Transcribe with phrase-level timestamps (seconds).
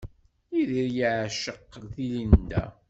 [0.53, 2.63] Yidir yeɛceq di Linda.